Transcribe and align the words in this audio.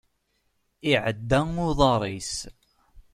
Iɛedda 0.91 1.39
uḍar-is. 1.67 2.33